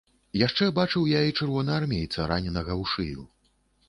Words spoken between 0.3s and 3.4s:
Яшчэ бачыў я і чырвонаармейца, раненага ў шыю.